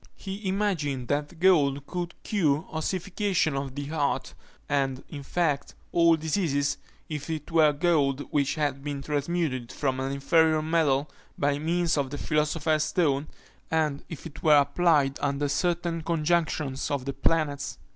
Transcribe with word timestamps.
He 0.15 0.47
imagined 0.47 1.09
that 1.09 1.39
gold 1.39 1.85
could 1.85 2.15
cure 2.23 2.65
ossification 2.71 3.55
of 3.55 3.75
the 3.75 3.85
heart, 3.85 4.33
and, 4.67 5.03
in 5.09 5.21
fact, 5.21 5.75
all 5.91 6.15
diseases, 6.17 6.79
if 7.07 7.29
it 7.29 7.51
were 7.51 7.71
gold 7.71 8.21
which 8.31 8.55
had 8.55 8.83
been 8.83 9.03
transmuted 9.03 9.71
from 9.71 9.99
an 9.99 10.11
inferior 10.11 10.63
metal 10.63 11.07
by 11.37 11.59
means 11.59 11.97
of 11.99 12.09
the 12.09 12.17
philosopher's 12.17 12.85
stone, 12.85 13.27
and 13.69 14.03
if 14.09 14.25
it 14.25 14.41
were 14.41 14.57
applied 14.57 15.19
under 15.21 15.47
certain 15.47 16.01
conjunctions 16.01 16.89
of 16.89 17.05
the 17.05 17.13
planets. 17.13 17.77